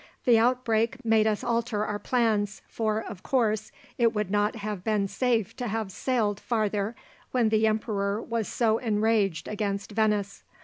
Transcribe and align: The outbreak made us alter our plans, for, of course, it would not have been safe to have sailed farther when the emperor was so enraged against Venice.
The 0.25 0.39
outbreak 0.39 1.05
made 1.05 1.27
us 1.27 1.43
alter 1.43 1.85
our 1.85 1.99
plans, 1.99 2.63
for, 2.67 3.03
of 3.03 3.21
course, 3.21 3.71
it 3.99 4.15
would 4.15 4.31
not 4.31 4.55
have 4.55 4.83
been 4.83 5.07
safe 5.07 5.55
to 5.57 5.67
have 5.67 5.91
sailed 5.91 6.39
farther 6.39 6.95
when 7.29 7.49
the 7.49 7.67
emperor 7.67 8.19
was 8.19 8.47
so 8.47 8.79
enraged 8.79 9.47
against 9.47 9.91
Venice. 9.91 10.41